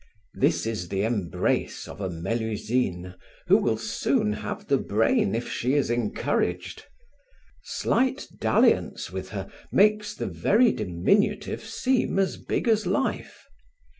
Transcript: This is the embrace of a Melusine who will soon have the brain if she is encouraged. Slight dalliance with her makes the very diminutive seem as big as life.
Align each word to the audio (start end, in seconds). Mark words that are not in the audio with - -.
This 0.33 0.65
is 0.65 0.89
the 0.89 1.03
embrace 1.03 1.87
of 1.87 2.01
a 2.01 2.09
Melusine 2.09 3.13
who 3.45 3.57
will 3.57 3.77
soon 3.77 4.33
have 4.33 4.65
the 4.65 4.79
brain 4.79 5.35
if 5.35 5.47
she 5.47 5.75
is 5.75 5.91
encouraged. 5.91 6.85
Slight 7.63 8.25
dalliance 8.39 9.11
with 9.11 9.29
her 9.29 9.47
makes 9.71 10.15
the 10.15 10.25
very 10.25 10.71
diminutive 10.71 11.63
seem 11.63 12.17
as 12.17 12.37
big 12.37 12.67
as 12.67 12.87
life. 12.87 13.45